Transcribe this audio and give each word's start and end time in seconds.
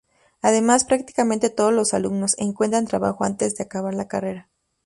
Además, 0.41 0.83
prácticamente 0.83 1.51
todos 1.51 1.71
los 1.71 1.93
alumnos 1.93 2.33
encuentran 2.39 2.87
trabajo 2.87 3.23
antes 3.23 3.53
de 3.55 3.65
acabar 3.65 3.93
la 3.93 4.07
carrera. 4.07 4.49